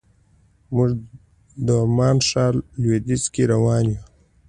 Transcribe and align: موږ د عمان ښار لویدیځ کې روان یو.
موږ 0.73 0.89
د 1.65 1.67
عمان 1.83 2.17
ښار 2.29 2.53
لویدیځ 2.81 3.23
کې 3.33 3.43
روان 3.53 3.85
یو. 3.93 4.01